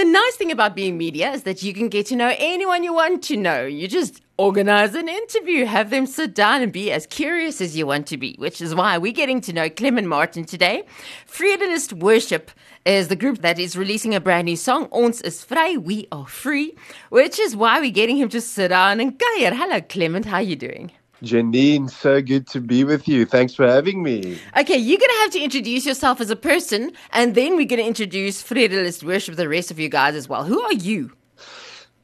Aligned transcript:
The 0.00 0.06
nice 0.06 0.36
thing 0.36 0.50
about 0.50 0.74
being 0.74 0.96
media 0.96 1.30
is 1.30 1.42
that 1.42 1.62
you 1.62 1.74
can 1.74 1.90
get 1.90 2.06
to 2.06 2.16
know 2.16 2.34
anyone 2.38 2.82
you 2.82 2.94
want 2.94 3.22
to 3.24 3.36
know. 3.36 3.66
You 3.66 3.86
just 3.86 4.22
organize 4.38 4.94
an 4.94 5.10
interview, 5.10 5.66
have 5.66 5.90
them 5.90 6.06
sit 6.06 6.34
down 6.34 6.62
and 6.62 6.72
be 6.72 6.90
as 6.90 7.04
curious 7.04 7.60
as 7.60 7.76
you 7.76 7.86
want 7.86 8.06
to 8.06 8.16
be, 8.16 8.34
which 8.38 8.62
is 8.62 8.74
why 8.74 8.96
we're 8.96 9.12
getting 9.12 9.42
to 9.42 9.52
know 9.52 9.68
Clement 9.68 10.08
Martin 10.08 10.46
today. 10.46 10.84
Vredelust 11.30 11.92
Worship 11.92 12.50
is 12.86 13.08
the 13.08 13.14
group 13.14 13.42
that 13.42 13.58
is 13.58 13.76
releasing 13.76 14.14
a 14.14 14.22
brand 14.22 14.46
new 14.46 14.56
song, 14.56 14.88
Ons 14.90 15.20
is 15.20 15.44
Vry, 15.44 15.76
We 15.76 16.08
Are 16.10 16.26
Free, 16.26 16.74
which 17.10 17.38
is 17.38 17.54
why 17.54 17.78
we're 17.78 17.90
getting 17.90 18.16
him 18.16 18.30
to 18.30 18.40
sit 18.40 18.68
down 18.68 19.00
and 19.00 19.18
kuier. 19.18 19.52
Hello, 19.52 19.82
Clement. 19.82 20.24
How 20.24 20.36
are 20.36 20.42
you 20.42 20.56
doing? 20.56 20.92
Janine, 21.22 21.90
so 21.90 22.22
good 22.22 22.46
to 22.48 22.60
be 22.60 22.84
with 22.84 23.06
you. 23.06 23.26
Thanks 23.26 23.54
for 23.54 23.66
having 23.66 24.02
me. 24.02 24.38
Okay, 24.56 24.76
you're 24.76 24.98
going 24.98 25.10
to 25.10 25.20
have 25.22 25.30
to 25.32 25.40
introduce 25.40 25.84
yourself 25.84 26.20
as 26.20 26.30
a 26.30 26.36
person, 26.36 26.92
and 27.12 27.34
then 27.34 27.56
we're 27.56 27.66
going 27.66 27.80
to 27.80 27.86
introduce 27.86 28.42
Vredelust 28.42 29.04
Worship, 29.04 29.36
the 29.36 29.48
rest 29.48 29.70
of 29.70 29.78
you 29.78 29.88
guys 29.88 30.14
as 30.14 30.28
well. 30.28 30.44
Who 30.44 30.60
are 30.62 30.72
you? 30.72 31.12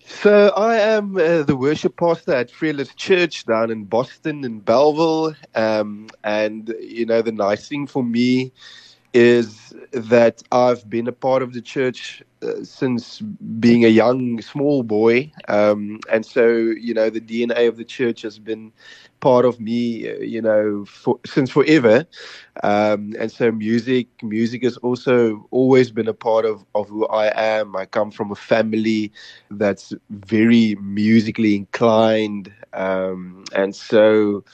So 0.05 0.53
I 0.57 0.77
am 0.77 1.17
uh, 1.17 1.43
the 1.43 1.57
worship 1.57 1.97
pastor 1.97 2.33
at 2.33 2.51
Vredelust 2.51 2.97
Church 2.97 3.45
down 3.45 3.71
in 3.71 3.85
Boston 3.85 4.45
in 4.45 4.61
Bellville, 4.61 5.35
um, 5.55 6.09
and 6.23 6.73
you 6.81 7.07
know 7.07 7.23
the 7.23 7.33
nice 7.33 7.69
thing 7.69 7.87
for 7.87 8.05
me 8.05 8.53
is 9.13 9.73
that 9.93 10.43
I've 10.53 10.89
been 10.89 11.07
a 11.07 11.13
part 11.13 11.43
of 11.43 11.53
the 11.53 11.61
church 11.63 12.23
uh, 12.43 12.63
since 12.63 13.21
being 13.21 13.85
a 13.85 13.89
young, 13.89 14.41
small 14.43 14.83
boy. 14.83 15.33
Um, 15.49 16.01
and 16.13 16.25
so, 16.25 16.49
you 16.49 16.95
know, 16.95 17.11
the 17.11 17.21
DNA 17.21 17.67
of 17.67 17.77
the 17.77 17.85
church 17.85 18.23
has 18.23 18.39
been 18.39 18.73
part 19.21 19.45
of 19.45 19.59
me, 19.61 20.09
uh, 20.11 20.19
you 20.19 20.43
know, 20.43 20.85
for, 20.85 21.19
since 21.27 21.51
forever. 21.51 22.07
Um, 22.63 23.15
and 23.19 23.31
so 23.31 23.51
music, 23.51 24.09
music 24.23 24.63
has 24.65 24.77
also 24.79 25.47
always 25.51 25.91
been 25.91 26.09
a 26.09 26.15
part 26.15 26.45
of, 26.45 26.65
of 26.75 26.89
who 26.89 27.07
I 27.07 27.33
am. 27.35 27.77
I 27.77 27.87
come 27.87 28.11
from 28.11 28.31
a 28.31 28.37
family 28.37 29.13
that's 29.51 29.93
very 30.11 30.77
musically 30.81 31.57
inclined. 31.57 32.53
Um, 32.73 33.45
and 33.55 33.75
so, 33.75 34.45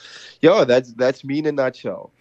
yeah, 0.41 0.63
that's, 0.65 0.93
that's 0.93 1.23
me 1.23 1.39
in 1.39 1.45
a 1.47 1.51
nutshell. 1.51 2.11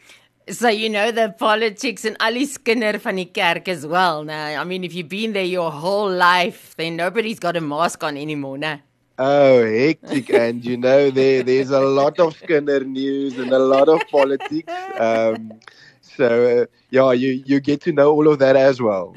So 0.48 0.68
you 0.68 0.90
know 0.90 1.12
the 1.12 1.32
politics 1.38 2.04
and 2.04 2.16
Ali 2.18 2.46
Skinner 2.46 2.98
van 2.98 3.16
die 3.16 3.30
kerk 3.32 3.68
as 3.68 3.86
well. 3.86 4.24
Now, 4.24 4.60
I 4.60 4.64
mean, 4.64 4.82
if 4.82 4.92
you've 4.92 5.08
been 5.08 5.34
there 5.34 5.44
your 5.44 5.70
whole 5.70 6.10
life, 6.10 6.74
then 6.76 6.96
nobody's 6.96 7.38
got 7.38 7.56
a 7.56 7.60
mask 7.60 8.02
on 8.02 8.16
anymore, 8.16 8.58
now. 8.58 8.80
Oh, 9.18 9.64
hectic! 9.64 10.30
and 10.30 10.64
you 10.64 10.76
know 10.76 11.10
there 11.10 11.44
there's 11.44 11.70
a 11.70 11.78
lot 11.80 12.18
of 12.18 12.34
Skinner 12.34 12.80
news 12.80 13.38
and 13.38 13.52
a 13.52 13.58
lot 13.58 13.88
of 13.88 14.00
politics. 14.10 14.72
Um, 14.98 15.52
so 16.00 16.62
uh, 16.62 16.66
yeah, 16.90 17.12
you 17.12 17.44
you 17.46 17.60
get 17.60 17.80
to 17.82 17.92
know 17.92 18.10
all 18.10 18.26
of 18.26 18.40
that 18.40 18.56
as 18.56 18.82
well. 18.82 19.14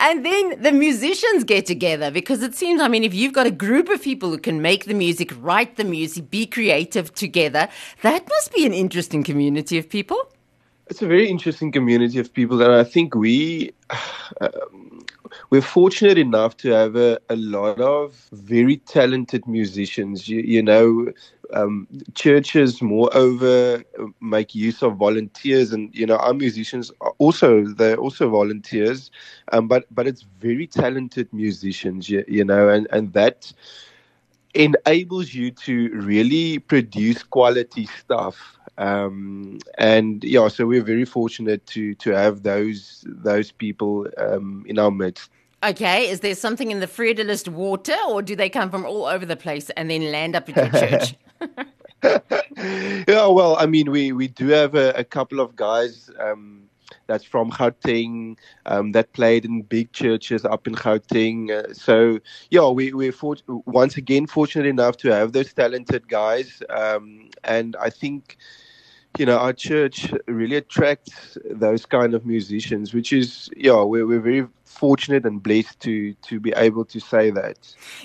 And 0.00 0.26
then 0.26 0.60
the 0.60 0.72
musicians 0.72 1.44
get 1.44 1.66
together 1.66 2.10
because 2.10 2.42
it 2.42 2.54
seems, 2.54 2.80
I 2.80 2.88
mean, 2.88 3.04
if 3.04 3.14
you've 3.14 3.32
got 3.32 3.46
a 3.46 3.50
group 3.50 3.88
of 3.88 4.02
people 4.02 4.30
who 4.30 4.38
can 4.38 4.60
make 4.60 4.86
the 4.86 4.94
music, 4.94 5.32
write 5.40 5.76
the 5.76 5.84
music, 5.84 6.30
be 6.30 6.46
creative 6.46 7.14
together, 7.14 7.68
that 8.02 8.28
must 8.28 8.52
be 8.52 8.66
an 8.66 8.74
interesting 8.74 9.22
community 9.22 9.78
of 9.78 9.88
people. 9.88 10.33
It's 10.88 11.00
a 11.00 11.06
very 11.06 11.28
interesting 11.28 11.72
community 11.72 12.18
of 12.18 12.32
people, 12.32 12.60
and 12.60 12.72
I 12.72 12.84
think 12.84 13.14
we 13.14 13.72
um, 14.40 15.06
we're 15.48 15.62
fortunate 15.62 16.18
enough 16.18 16.58
to 16.58 16.70
have 16.70 16.94
a, 16.94 17.18
a 17.30 17.36
lot 17.36 17.80
of 17.80 18.28
very 18.32 18.76
talented 18.76 19.46
musicians. 19.46 20.28
You, 20.28 20.40
you 20.40 20.62
know, 20.62 21.10
um, 21.54 21.88
churches, 22.14 22.82
moreover, 22.82 23.82
make 24.20 24.54
use 24.54 24.82
of 24.82 24.96
volunteers, 24.96 25.72
and 25.72 25.94
you 25.94 26.04
know, 26.04 26.16
our 26.16 26.34
musicians 26.34 26.90
are 27.00 27.14
also 27.16 27.64
they're 27.64 27.96
also 27.96 28.28
volunteers, 28.28 29.10
um, 29.52 29.68
but 29.68 29.86
but 29.90 30.06
it's 30.06 30.26
very 30.40 30.66
talented 30.66 31.32
musicians. 31.32 32.10
You, 32.10 32.24
you 32.28 32.44
know, 32.44 32.68
and 32.68 32.86
and 32.90 33.10
that 33.14 33.50
enables 34.52 35.34
you 35.34 35.50
to 35.50 35.88
really 35.94 36.58
produce 36.58 37.22
quality 37.22 37.86
stuff 37.86 38.58
um, 38.78 39.58
and 39.78 40.22
yeah, 40.24 40.48
so 40.48 40.66
we're 40.66 40.82
very 40.82 41.04
fortunate 41.04 41.66
to 41.68 41.94
to 41.96 42.10
have 42.10 42.42
those 42.42 43.04
those 43.06 43.52
people 43.52 44.06
um, 44.18 44.64
in 44.66 44.78
our 44.78 44.90
midst. 44.90 45.30
Okay, 45.62 46.10
is 46.10 46.20
there 46.20 46.34
something 46.34 46.70
in 46.70 46.80
the 46.80 46.86
Vredelust 46.86 47.48
water, 47.48 47.96
or 48.08 48.20
do 48.20 48.36
they 48.36 48.50
come 48.50 48.70
from 48.70 48.84
all 48.84 49.06
over 49.06 49.24
the 49.24 49.36
place 49.36 49.70
and 49.70 49.90
then 49.90 50.12
land 50.12 50.36
up 50.36 50.48
at 50.50 50.56
your 50.56 50.80
church? 50.80 51.14
yeah, 53.08 53.26
well, 53.26 53.56
I 53.58 53.66
mean, 53.66 53.90
we, 53.90 54.12
we 54.12 54.28
do 54.28 54.48
have 54.48 54.74
a, 54.74 54.90
a 54.90 55.04
couple 55.04 55.40
of 55.40 55.56
guys 55.56 56.10
um, 56.20 56.64
that's 57.06 57.24
from 57.24 57.50
Gauteng 57.50 58.36
um, 58.66 58.92
that 58.92 59.12
played 59.12 59.44
in 59.44 59.62
big 59.62 59.92
churches 59.92 60.44
up 60.44 60.66
in 60.66 60.74
Gauteng. 60.74 61.50
Uh, 61.50 61.72
so, 61.72 62.20
yeah, 62.50 62.68
we, 62.68 62.92
we're 62.92 63.12
for, 63.12 63.36
once 63.46 63.96
again 63.96 64.26
fortunate 64.26 64.66
enough 64.66 64.96
to 64.98 65.08
have 65.10 65.32
those 65.32 65.52
talented 65.52 66.08
guys. 66.08 66.62
Um, 66.68 67.30
and 67.44 67.76
I 67.80 67.90
think 67.90 68.36
you 69.18 69.26
know, 69.26 69.38
our 69.38 69.52
church 69.52 70.12
really 70.26 70.56
attracts 70.56 71.38
those 71.48 71.86
kind 71.86 72.14
of 72.14 72.26
musicians, 72.26 72.92
which 72.92 73.12
is, 73.12 73.48
yeah, 73.56 73.82
we're, 73.82 74.06
we're 74.06 74.20
very 74.20 74.46
fortunate 74.64 75.24
and 75.24 75.42
blessed 75.42 75.78
to 75.80 76.14
to 76.14 76.40
be 76.40 76.52
able 76.56 76.84
to 76.84 77.00
say 77.00 77.30
that. 77.30 77.56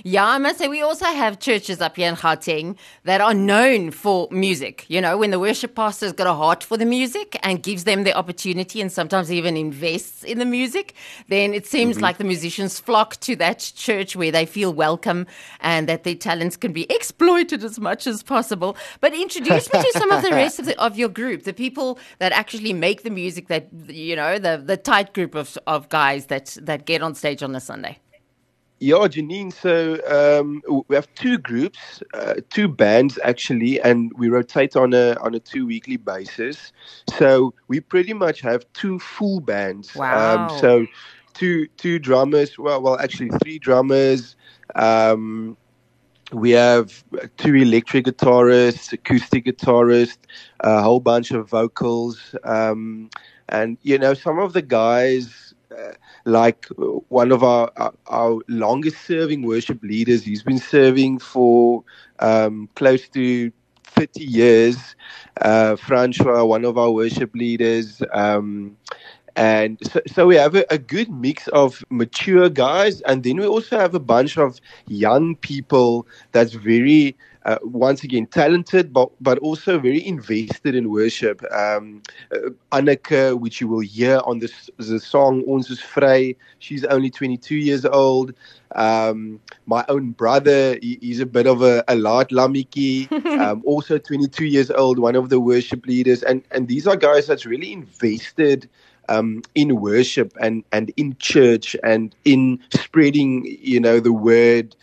Yeah, 0.03 0.25
I 0.25 0.37
must 0.37 0.59
say 0.59 0.67
we 0.67 0.81
also 0.81 1.05
have 1.05 1.39
churches 1.39 1.81
up 1.81 1.95
here 1.95 2.09
in 2.09 2.15
Gauteng 2.15 2.77
that 3.05 3.21
are 3.21 3.33
known 3.33 3.91
for 3.91 4.27
music. 4.29 4.85
You 4.87 5.01
know, 5.01 5.17
when 5.17 5.31
the 5.31 5.39
worship 5.39 5.75
pastor's 5.75 6.13
got 6.13 6.27
a 6.27 6.33
heart 6.33 6.63
for 6.63 6.77
the 6.77 6.85
music 6.85 7.39
and 7.43 7.63
gives 7.63 7.85
them 7.85 8.03
the 8.03 8.13
opportunity 8.13 8.81
and 8.81 8.91
sometimes 8.91 9.31
even 9.31 9.57
invests 9.57 10.23
in 10.23 10.39
the 10.39 10.45
music, 10.45 10.93
then 11.27 11.53
it 11.53 11.65
seems 11.65 11.95
mm-hmm. 11.95 12.03
like 12.03 12.17
the 12.17 12.23
musicians 12.23 12.79
flock 12.79 13.19
to 13.21 13.35
that 13.37 13.59
church 13.75 14.15
where 14.15 14.31
they 14.31 14.45
feel 14.45 14.73
welcome 14.73 15.25
and 15.61 15.87
that 15.89 16.03
their 16.03 16.15
talents 16.15 16.57
can 16.57 16.73
be 16.73 16.85
exploited 16.91 17.63
as 17.63 17.79
much 17.79 18.05
as 18.05 18.21
possible. 18.21 18.75
But 18.99 19.13
introduce 19.13 19.71
me 19.73 19.81
to 19.81 19.91
some 19.93 20.11
of 20.11 20.21
the 20.21 20.31
rest 20.31 20.59
of, 20.59 20.65
the, 20.65 20.79
of 20.79 20.97
your 20.97 21.09
group, 21.09 21.43
the 21.43 21.53
people 21.53 21.99
that 22.19 22.31
actually 22.31 22.73
make 22.73 23.03
the 23.03 23.09
music 23.09 23.47
that 23.47 23.67
you 23.87 24.15
know, 24.15 24.37
the 24.37 24.61
the 24.63 24.77
tight 24.77 25.13
group 25.13 25.35
of 25.35 25.57
of 25.65 25.89
guys 25.89 26.27
that 26.27 26.48
that 26.55 26.85
get 26.85 27.01
on 27.01 27.15
stage 27.15 27.43
on 27.43 27.55
a 27.55 27.59
Sunday? 27.59 27.99
Yeah, 28.81 29.07
Janine. 29.09 29.51
So 29.51 29.99
um, 30.07 30.61
we 30.87 30.95
have 30.95 31.13
two 31.13 31.37
groups, 31.37 32.01
uh, 32.13 32.35
two 32.49 32.69
bands 32.69 33.19
actually, 33.23 33.81
and 33.81 34.11
we 34.17 34.29
rotate 34.29 34.75
on 34.77 34.93
a 34.93 35.15
on 35.19 35.35
a 35.35 35.39
two 35.39 35.65
weekly 35.65 35.97
basis. 35.97 36.71
So 37.17 37.53
we 37.67 37.81
pretty 37.81 38.13
much 38.13 38.39
have 38.41 38.65
two 38.73 38.99
full 38.99 39.41
bands. 39.41 39.95
Um, 39.95 39.99
wow. 39.99 40.47
Um, 40.47 40.59
so 40.59 40.87
two 41.33 41.67
two 41.75 41.99
drummers. 41.99 42.57
Well, 42.57 42.81
well, 42.81 42.97
actually 42.99 43.31
three 43.43 43.59
drummers. 43.59 44.37
Um, 44.75 45.57
we 46.31 46.51
have 46.51 47.03
two 47.37 47.55
electric 47.55 48.05
guitarists, 48.05 48.93
acoustic 48.93 49.45
guitarist, 49.45 50.17
a 50.61 50.81
whole 50.81 50.99
bunch 50.99 51.31
of 51.31 51.49
vocals, 51.49 52.35
um, 52.43 53.09
and 53.49 53.77
you 53.81 53.97
know 53.97 54.13
some 54.13 54.39
of 54.39 54.53
the 54.53 54.61
guys 54.61 55.48
like 56.25 56.65
one 57.09 57.31
of 57.31 57.43
our, 57.43 57.71
our, 57.77 57.93
our 58.07 58.39
longest 58.47 59.05
serving 59.05 59.43
worship 59.43 59.81
leaders. 59.83 60.23
He's 60.23 60.43
been 60.43 60.59
serving 60.59 61.19
for 61.19 61.83
um, 62.19 62.69
close 62.75 63.07
to 63.09 63.51
30 63.83 64.23
years. 64.23 64.95
Uh, 65.41 65.75
Francois, 65.75 66.43
one 66.43 66.65
of 66.65 66.77
our 66.77 66.91
worship 66.91 67.33
leaders. 67.33 68.01
Um, 68.13 68.77
and 69.35 69.77
so, 69.83 70.01
so, 70.07 70.27
we 70.27 70.35
have 70.35 70.55
a, 70.55 70.65
a, 70.69 70.77
good 70.77 71.09
mix 71.09 71.47
of 71.49 71.81
mature 71.89 72.49
guys, 72.49 72.99
and 73.01 73.23
then 73.23 73.37
we 73.37 73.45
also 73.45 73.79
have 73.79 73.95
a 73.95 73.99
bunch 73.99 74.37
of 74.37 74.59
young 74.87 75.35
people 75.35 76.07
that's 76.33 76.53
very 76.53 77.15
uh, 77.45 77.57
once 77.63 78.03
again 78.03 78.25
talented, 78.27 78.91
but 78.91 79.09
but 79.21 79.37
also 79.39 79.79
very 79.79 80.05
invested 80.05 80.75
in 80.75 80.91
worship. 80.91 81.41
Um, 81.51 82.01
uh, 82.33 82.49
Anneke, 82.71 83.39
which 83.39 83.61
you 83.61 83.67
will 83.67 83.79
hear 83.79 84.21
on 84.25 84.39
this 84.39 84.69
the 84.77 84.99
song 84.99 85.43
"Ons 85.47 85.69
is 85.69 85.79
Vry," 85.79 86.35
she's 86.59 86.83
only 86.85 87.09
22 87.09 87.55
years 87.55 87.85
old. 87.85 88.33
Um, 88.75 89.39
my 89.65 89.83
own 89.89 90.11
brother, 90.11 90.77
he, 90.81 90.99
he's 91.01 91.19
a 91.19 91.25
bit 91.25 91.47
of 91.47 91.61
a, 91.61 91.83
a 91.87 91.95
large 91.95 92.29
lamiki, 92.29 93.11
um, 93.39 93.63
also 93.65 93.97
22 93.97 94.45
years 94.45 94.69
old, 94.69 94.99
one 94.99 95.15
of 95.15 95.29
the 95.29 95.39
worship 95.39 95.85
leaders, 95.85 96.23
and 96.23 96.43
and 96.51 96.67
these 96.67 96.87
are 96.87 96.95
guys 96.95 97.27
that's 97.27 97.45
really 97.45 97.71
invested. 97.71 98.69
Um, 99.07 99.41
in 99.55 99.81
worship 99.81 100.37
and, 100.39 100.63
and 100.71 100.91
in 100.95 101.15
church 101.17 101.75
and 101.83 102.15
in 102.25 102.59
spreading, 102.69 103.43
you 103.59 103.79
know, 103.79 103.99
the 103.99 104.13
word 104.13 104.75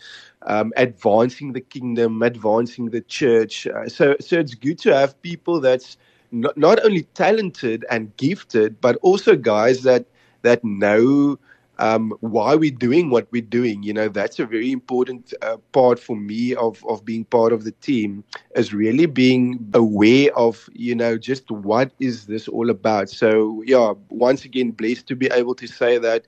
um, 0.47 0.73
advancing 0.77 1.53
the 1.53 1.61
kingdom, 1.61 2.21
advancing 2.23 2.89
the 2.89 3.01
church. 3.01 3.67
Uh, 3.67 3.87
so, 3.87 4.15
so 4.19 4.39
it's 4.39 4.55
good 4.55 4.79
to 4.79 4.93
have 4.95 5.21
people 5.21 5.59
that's 5.61 5.97
not, 6.31 6.57
not 6.57 6.83
only 6.83 7.03
talented 7.13 7.85
and 7.89 8.15
gifted, 8.17 8.81
but 8.81 8.97
also 9.01 9.35
guys 9.35 9.83
that 9.83 10.05
that 10.43 10.63
know 10.63 11.37
um, 11.79 12.13
why 12.21 12.55
we're 12.55 12.71
doing 12.71 13.09
what 13.09 13.27
we're 13.31 13.41
doing. 13.41 13.83
You 13.83 13.93
know, 13.93 14.07
that's 14.07 14.39
a 14.39 14.45
very 14.45 14.71
important 14.71 15.33
uh, 15.41 15.57
part 15.71 15.99
for 15.99 16.15
me 16.15 16.55
of, 16.55 16.83
of 16.87 17.05
being 17.05 17.25
part 17.25 17.53
of 17.53 17.63
the 17.63 17.71
team 17.71 18.23
is 18.55 18.73
really 18.73 19.05
being 19.05 19.69
aware 19.73 20.35
of, 20.37 20.69
you 20.73 20.95
know, 20.95 21.17
just 21.17 21.51
what 21.51 21.91
is 21.99 22.25
this 22.25 22.47
all 22.47 22.69
about. 22.69 23.09
So, 23.09 23.63
yeah, 23.65 23.93
once 24.09 24.45
again, 24.45 24.71
blessed 24.71 25.07
to 25.07 25.15
be 25.15 25.27
able 25.27 25.55
to 25.55 25.67
say 25.67 25.97
that 25.99 26.25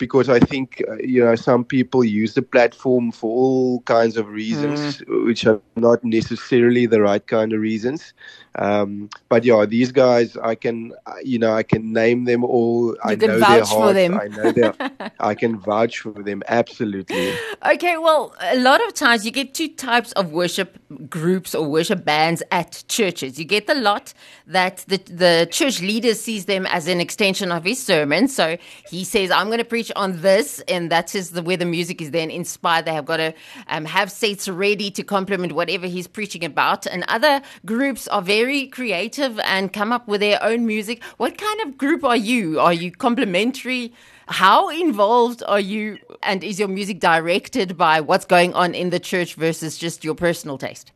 because 0.00 0.28
I 0.28 0.40
think 0.40 0.82
uh, 0.88 0.96
you 0.96 1.24
know 1.24 1.36
some 1.36 1.64
people 1.64 2.02
use 2.02 2.34
the 2.34 2.42
platform 2.42 3.12
for 3.12 3.30
all 3.30 3.80
kinds 3.82 4.16
of 4.16 4.26
reasons, 4.26 4.98
mm. 5.02 5.26
which 5.26 5.46
are 5.46 5.60
not 5.76 6.02
necessarily 6.02 6.86
the 6.86 7.00
right 7.00 7.24
kind 7.24 7.52
of 7.52 7.60
reasons. 7.60 8.12
Um, 8.56 9.10
but 9.28 9.44
yeah, 9.44 9.64
these 9.64 9.92
guys, 9.92 10.36
I 10.36 10.56
can, 10.56 10.92
you 11.22 11.38
know, 11.38 11.54
I 11.54 11.62
can 11.62 11.92
name 11.92 12.24
them 12.24 12.42
all. 12.42 12.88
You 12.88 12.98
I 13.04 13.14
can 13.14 13.30
know 13.30 13.38
vouch 13.38 13.48
their 13.48 13.64
for 13.64 13.82
hearts. 13.82 13.94
them. 13.94 14.20
I 14.20 14.26
know 14.26 14.52
their, 14.52 14.74
I 15.20 15.34
can 15.34 15.58
vouch 15.58 16.00
for 16.00 16.10
them 16.10 16.42
absolutely. 16.48 17.32
Okay, 17.72 17.96
well, 17.96 18.34
a 18.40 18.58
lot 18.58 18.84
of 18.86 18.94
times 18.94 19.24
you 19.24 19.30
get 19.30 19.54
two 19.54 19.68
types 19.68 20.10
of 20.12 20.32
worship 20.32 20.78
groups 21.08 21.54
or 21.54 21.68
worship 21.68 22.04
bands 22.04 22.42
at 22.50 22.82
churches. 22.88 23.38
You 23.38 23.44
get 23.44 23.68
the 23.68 23.74
lot 23.74 24.12
that 24.46 24.84
the 24.88 24.96
the 24.96 25.48
church 25.50 25.80
leader 25.80 26.14
sees 26.14 26.46
them 26.46 26.66
as 26.66 26.88
an 26.88 27.00
extension 27.00 27.52
of 27.52 27.64
his 27.64 27.80
sermon. 27.80 28.26
So 28.26 28.56
he 28.88 29.04
says, 29.04 29.30
"I'm 29.30 29.46
going 29.46 29.58
to 29.58 29.64
preach 29.64 29.89
on 29.96 30.20
this," 30.20 30.60
and 30.68 30.90
that 30.90 31.14
is 31.14 31.30
the 31.30 31.42
where 31.42 31.56
the 31.56 31.64
music 31.64 32.00
is 32.00 32.10
then 32.10 32.30
inspired. 32.30 32.84
They 32.84 32.94
have 32.94 33.06
got 33.06 33.18
to 33.18 33.34
um, 33.68 33.84
have 33.84 34.10
sets 34.10 34.48
ready 34.48 34.90
to 34.90 35.02
complement 35.02 35.52
whatever 35.52 35.86
he's 35.86 36.06
preaching 36.06 36.44
about. 36.44 36.86
And 36.86 37.04
other 37.08 37.42
groups 37.64 38.08
are 38.08 38.22
very 38.22 38.66
creative 38.66 39.38
and 39.40 39.72
come 39.72 39.92
up 39.92 40.06
with 40.08 40.20
their 40.20 40.42
own 40.42 40.66
music. 40.66 41.02
What 41.16 41.38
kind 41.38 41.60
of 41.62 41.78
group 41.78 42.04
are 42.04 42.16
you? 42.16 42.60
Are 42.60 42.72
you 42.72 42.90
complementary? 42.90 43.92
How 44.28 44.68
involved 44.68 45.42
are 45.46 45.60
you? 45.60 45.98
And 46.22 46.44
is 46.44 46.58
your 46.58 46.68
music 46.68 47.00
directed 47.00 47.76
by 47.76 48.00
what's 48.00 48.24
going 48.24 48.54
on 48.54 48.74
in 48.74 48.90
the 48.90 49.00
church 49.00 49.34
versus 49.34 49.76
just 49.76 50.04
your 50.04 50.14
personal 50.14 50.56
taste? 50.56 50.92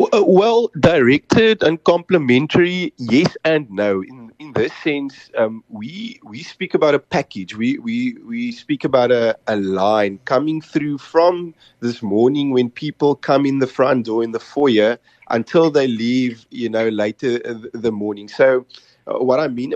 Uh, 0.00 0.22
well, 0.26 0.70
directed 0.78 1.62
and 1.62 1.82
complementary, 1.84 2.92
yes 2.98 3.36
and 3.44 3.68
no. 3.70 4.02
In 4.02 4.27
in 4.38 4.52
this 4.52 4.72
sense, 4.84 5.30
um, 5.36 5.64
we 5.68 6.20
we 6.24 6.42
speak 6.42 6.74
about 6.74 6.94
a 6.94 6.98
package. 6.98 7.56
We 7.56 7.78
we 7.78 8.14
we 8.24 8.52
speak 8.52 8.84
about 8.84 9.10
a, 9.10 9.36
a 9.48 9.56
line 9.56 10.20
coming 10.24 10.60
through 10.60 10.98
from 10.98 11.54
this 11.80 12.02
morning 12.02 12.52
when 12.52 12.70
people 12.70 13.16
come 13.16 13.46
in 13.46 13.58
the 13.58 13.66
front 13.66 14.06
door 14.06 14.22
in 14.22 14.32
the 14.32 14.40
foyer 14.40 14.98
until 15.30 15.70
they 15.70 15.88
leave. 15.88 16.46
You 16.50 16.68
know, 16.70 16.88
later 16.88 17.38
the 17.72 17.90
morning. 17.92 18.28
So, 18.28 18.64
uh, 19.08 19.18
what 19.18 19.40
I 19.40 19.48
mean 19.48 19.74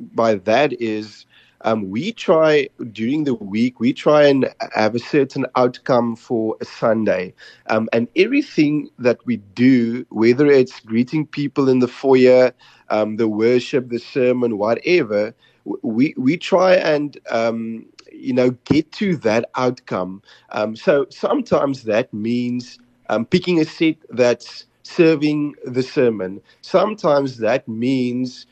by 0.00 0.34
that 0.34 0.72
is 0.80 1.24
um, 1.62 1.90
we 1.90 2.12
try 2.12 2.68
during 2.92 3.24
the 3.24 3.34
week, 3.34 3.80
we 3.80 3.92
try 3.92 4.24
and 4.26 4.48
have 4.74 4.94
a 4.94 4.98
certain 5.00 5.46
outcome 5.56 6.16
for 6.16 6.56
a 6.60 6.64
Sunday. 6.64 7.34
Um, 7.68 7.88
and 7.92 8.08
everything 8.16 8.90
that 8.98 9.18
we 9.26 9.38
do, 9.38 10.06
whether 10.10 10.46
it's 10.46 10.80
greeting 10.80 11.26
people 11.26 11.68
in 11.68 11.80
the 11.80 11.88
foyer, 11.88 12.52
um, 12.90 13.16
the 13.16 13.28
worship, 13.28 13.88
the 13.88 13.98
sermon, 13.98 14.58
whatever, 14.58 15.34
we, 15.82 16.14
we 16.16 16.36
try 16.36 16.74
and, 16.74 17.18
um, 17.30 17.84
you 18.12 18.32
know, 18.32 18.50
get 18.64 18.90
to 18.92 19.16
that 19.16 19.50
outcome. 19.56 20.22
Um, 20.50 20.76
so 20.76 21.06
sometimes 21.10 21.84
that 21.84 22.12
means 22.14 22.78
um, 23.10 23.26
picking 23.26 23.60
a 23.60 23.64
set 23.64 23.96
that's 24.10 24.66
serving 24.82 25.54
the 25.64 25.82
sermon. 25.82 26.40
Sometimes 26.62 27.38
that 27.38 27.68
means 27.68 28.46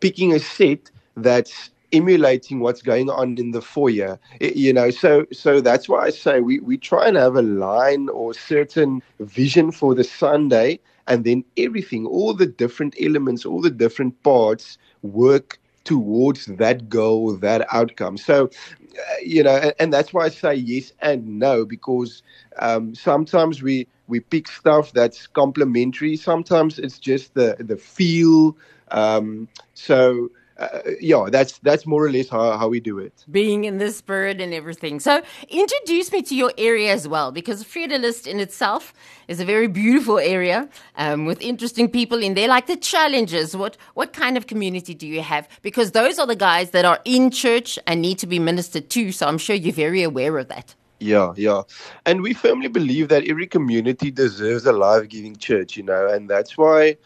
picking 0.00 0.34
a 0.34 0.38
set 0.38 0.90
that's 1.16 1.70
emulating 1.92 2.60
what's 2.60 2.82
going 2.82 3.10
on 3.10 3.36
in 3.38 3.50
the 3.50 3.60
foyer 3.60 4.18
you 4.40 4.72
know 4.72 4.90
so 4.90 5.26
so 5.32 5.60
that's 5.60 5.88
why 5.88 6.06
i 6.06 6.10
say 6.10 6.40
we 6.40 6.60
we 6.60 6.76
try 6.76 7.08
and 7.08 7.16
have 7.16 7.36
a 7.36 7.42
line 7.42 8.08
or 8.10 8.32
certain 8.32 9.02
vision 9.20 9.72
for 9.72 9.94
the 9.94 10.04
sunday 10.04 10.78
and 11.06 11.24
then 11.24 11.44
everything 11.56 12.06
all 12.06 12.32
the 12.32 12.46
different 12.46 12.94
elements 13.00 13.44
all 13.44 13.60
the 13.60 13.70
different 13.70 14.22
parts 14.22 14.78
work 15.02 15.58
towards 15.84 16.46
that 16.46 16.88
goal 16.88 17.34
that 17.36 17.66
outcome. 17.72 18.16
So 18.16 18.46
uh, 18.46 19.00
you 19.22 19.42
know 19.42 19.56
and, 19.56 19.74
and, 19.78 19.92
that's 19.92 20.12
why 20.12 20.26
i 20.26 20.28
say 20.28 20.54
yes 20.54 20.92
and 21.00 21.38
no 21.38 21.64
because 21.64 22.22
um, 22.58 22.94
sometimes 22.94 23.62
we 23.62 23.86
we 24.08 24.20
pick 24.20 24.48
stuff 24.48 24.92
that's 24.92 25.26
complementary. 25.26 26.16
Sometimes 26.16 26.78
it's 26.78 26.98
just 26.98 27.34
the 27.34 27.56
the 27.58 27.76
feel 27.76 28.56
um, 28.90 29.48
so 29.74 30.30
uh, 30.60 30.80
yeah, 31.00 31.26
that's 31.30 31.58
that's 31.58 31.86
more 31.86 32.04
or 32.04 32.10
less 32.10 32.28
how, 32.28 32.56
how 32.58 32.68
we 32.68 32.80
do 32.80 32.98
it. 32.98 33.24
Being 33.30 33.64
in 33.64 33.78
the 33.78 33.90
spirit 33.90 34.40
and 34.40 34.52
everything. 34.52 35.00
So 35.00 35.22
introduce 35.48 36.12
me 36.12 36.22
to 36.22 36.34
your 36.34 36.52
area 36.58 36.92
as 36.92 37.08
well, 37.08 37.32
because 37.32 37.64
Vredelust 37.64 38.26
in 38.26 38.38
itself 38.40 38.92
is 39.26 39.40
a 39.40 39.44
very 39.44 39.68
beautiful 39.68 40.18
area 40.18 40.68
um, 40.96 41.24
with 41.24 41.40
interesting 41.40 41.88
people 41.88 42.22
in 42.22 42.34
there. 42.34 42.48
Like 42.48 42.66
the 42.66 42.76
challenges, 42.76 43.56
what 43.56 43.76
what 43.94 44.12
kind 44.12 44.36
of 44.36 44.46
community 44.46 44.94
do 44.94 45.06
you 45.06 45.22
have? 45.22 45.48
Because 45.62 45.92
those 45.92 46.18
are 46.18 46.26
the 46.26 46.36
guys 46.36 46.70
that 46.70 46.84
are 46.84 47.00
in 47.04 47.30
church 47.30 47.78
and 47.86 48.02
need 48.02 48.18
to 48.18 48.26
be 48.26 48.38
ministered 48.38 48.90
to. 48.90 49.12
So 49.12 49.26
I'm 49.26 49.38
sure 49.38 49.56
you're 49.56 49.72
very 49.72 50.02
aware 50.02 50.36
of 50.38 50.48
that. 50.48 50.74
Yeah, 51.02 51.32
yeah. 51.34 51.62
And 52.04 52.20
we 52.20 52.34
firmly 52.34 52.68
believe 52.68 53.08
that 53.08 53.26
every 53.26 53.46
community 53.46 54.10
deserves 54.10 54.66
a 54.66 54.72
life 54.72 55.08
giving 55.08 55.34
church, 55.34 55.78
you 55.78 55.82
know, 55.82 56.06
and 56.06 56.28
that's 56.28 56.58
why 56.58 56.98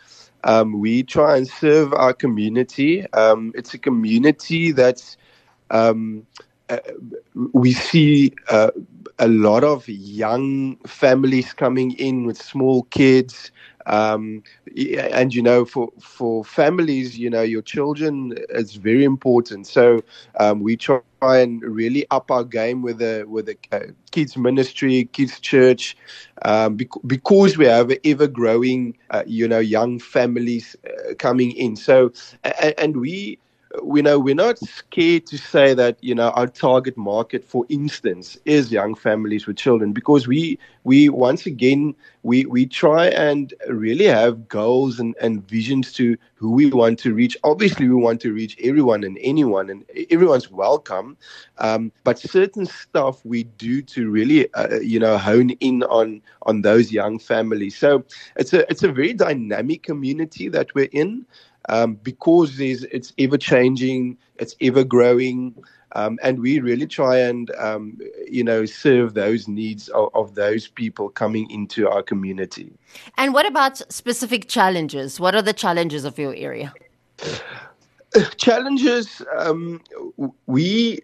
um, 0.44 0.78
we 0.78 1.02
try 1.02 1.36
and 1.36 1.48
serve 1.48 1.92
our 1.92 2.12
community. 2.12 3.10
Um, 3.12 3.52
it's 3.54 3.74
a 3.74 3.78
community 3.78 4.72
that's 4.72 5.16
um, 5.70 6.26
uh, 6.68 6.78
we 7.52 7.72
see 7.72 8.32
uh, 8.50 8.70
a 9.18 9.28
lot 9.28 9.64
of 9.64 9.88
young 9.88 10.76
families 10.86 11.52
coming 11.52 11.92
in 11.92 12.26
with 12.26 12.40
small 12.40 12.84
kids. 12.84 13.50
Um, 13.86 14.42
and 15.12 15.34
you 15.34 15.42
know, 15.42 15.64
for 15.64 15.90
for 16.00 16.44
families, 16.44 17.18
you 17.18 17.30
know, 17.30 17.42
your 17.42 17.62
children 17.62 18.34
is 18.50 18.74
very 18.74 19.04
important. 19.04 19.66
So 19.66 20.02
um, 20.38 20.60
we 20.60 20.76
try 20.76 21.10
and 21.12 21.32
really 21.32 21.74
up 21.80 22.00
our 22.00 22.12
game 22.12 22.54
with 22.54 22.70
the 22.98 22.98
with 23.00 23.20
the 23.20 23.34
uh, 23.50 23.62
kids 23.92 24.18
ministry, 24.20 24.94
kids 25.00 25.28
church, 25.28 25.96
um, 26.44 26.76
bec- 26.76 26.88
because 27.06 27.56
we 27.56 27.66
have 27.66 27.90
ever 28.04 28.26
growing, 28.26 28.96
uh, 29.10 29.22
you 29.26 29.46
know, 29.48 29.58
young 29.58 29.98
families 29.98 30.76
uh, 30.86 31.14
coming 31.18 31.52
in. 31.52 31.76
So 31.76 32.12
and, 32.44 32.74
and 32.78 32.96
we 32.96 33.38
we 33.82 34.02
know 34.02 34.18
we're 34.18 34.34
not 34.34 34.58
scared 34.58 35.26
to 35.26 35.36
say 35.36 35.74
that 35.74 35.96
you 36.00 36.14
know 36.14 36.30
our 36.30 36.46
target 36.46 36.96
market 36.96 37.44
for 37.44 37.64
instance 37.68 38.38
is 38.44 38.70
young 38.70 38.94
families 38.94 39.46
with 39.46 39.56
children 39.56 39.92
because 39.92 40.28
we 40.28 40.58
we 40.84 41.08
once 41.08 41.46
again 41.46 41.94
we 42.22 42.44
we 42.46 42.66
try 42.66 43.06
and 43.08 43.52
really 43.68 44.04
have 44.04 44.48
goals 44.48 44.98
and, 44.98 45.14
and 45.20 45.46
visions 45.48 45.92
to 45.92 46.16
who 46.34 46.50
we 46.50 46.70
want 46.70 46.98
to 46.98 47.14
reach. 47.14 47.36
Obviously 47.44 47.88
we 47.88 47.94
want 47.94 48.20
to 48.20 48.32
reach 48.32 48.56
everyone 48.62 49.02
and 49.02 49.18
anyone 49.20 49.70
and 49.70 49.84
everyone's 50.10 50.50
welcome 50.50 51.16
um, 51.58 51.90
but 52.04 52.18
certain 52.18 52.66
stuff 52.66 53.24
we 53.24 53.44
do 53.44 53.82
to 53.82 54.10
really 54.10 54.52
uh, 54.54 54.78
you 54.80 54.98
know 54.98 55.16
hone 55.18 55.50
in 55.60 55.82
on 55.84 56.20
on 56.42 56.62
those 56.62 56.92
young 56.92 57.18
families. 57.18 57.76
So 57.76 58.04
it's 58.36 58.52
a 58.52 58.68
it's 58.70 58.82
a 58.82 58.92
very 58.92 59.12
dynamic 59.12 59.82
community 59.82 60.48
that 60.48 60.74
we're 60.74 60.88
in 60.92 61.26
um, 61.68 61.94
because 61.96 62.60
it's 62.60 63.12
ever 63.18 63.38
changing, 63.38 64.18
it's 64.36 64.54
ever 64.60 64.84
growing, 64.84 65.54
um, 65.92 66.18
and 66.22 66.40
we 66.40 66.60
really 66.60 66.86
try 66.86 67.16
and 67.18 67.50
um, 67.56 67.98
you 68.28 68.42
know 68.42 68.64
serve 68.64 69.14
those 69.14 69.46
needs 69.46 69.88
of, 69.88 70.10
of, 70.14 70.34
those 70.34 70.66
people 70.66 71.08
coming 71.08 71.48
into 71.50 71.88
our 71.88 72.02
community. 72.02 72.72
And 73.16 73.32
what 73.32 73.46
about 73.46 73.80
specific 73.92 74.48
challenges? 74.48 75.20
What 75.20 75.34
are 75.34 75.42
the 75.42 75.52
challenges 75.52 76.04
of 76.04 76.18
your 76.18 76.34
area? 76.34 76.74
Challenges, 78.36 79.22
um, 79.38 79.80
we 80.46 81.00